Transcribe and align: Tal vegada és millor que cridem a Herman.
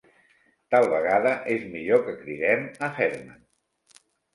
Tal 0.75 0.89
vegada 0.93 1.35
és 1.57 1.69
millor 1.75 2.03
que 2.11 2.19
cridem 2.25 2.69
a 2.91 2.95
Herman. 3.01 3.41